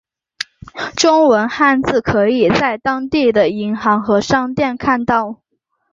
[0.95, 5.37] 中文汉字可以在当地的银行和商店看到。